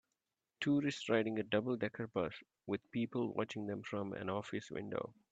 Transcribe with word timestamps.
Tourists 0.61 1.09
riding 1.09 1.37
a 1.37 1.43
double 1.43 1.77
decker 1.77 2.07
bus 2.07 2.33
with 2.65 2.89
people 2.89 3.35
watching 3.35 3.67
them 3.67 3.83
from 3.83 4.13
an 4.13 4.31
office 4.31 4.71
window. 4.71 5.13